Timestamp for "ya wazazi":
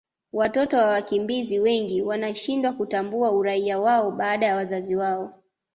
4.45-4.95